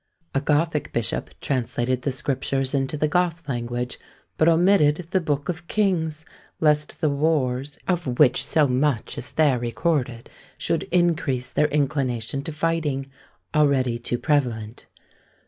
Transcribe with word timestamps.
A 0.33 0.41
Gothic 0.41 0.91
bishop 0.91 1.29
translated 1.41 2.01
the 2.01 2.11
Scriptures 2.11 2.73
into 2.73 2.97
the 2.97 3.07
Goth 3.07 3.47
language, 3.47 3.99
but 4.35 4.47
omitted 4.47 4.95
the 5.11 5.21
Books 5.21 5.47
of 5.51 5.67
Kings! 5.67 6.25
lest 6.59 7.01
the 7.01 7.09
wars, 7.11 7.77
of 7.87 8.17
which 8.19 8.43
so 8.43 8.67
much 8.67 9.15
is 9.15 9.31
there 9.33 9.59
recorded, 9.59 10.27
should 10.57 10.87
increase 10.91 11.51
their 11.51 11.67
inclination 11.67 12.41
to 12.45 12.51
fighting, 12.51 13.11
already 13.53 13.99
too 13.99 14.17
prevalent. 14.17 14.87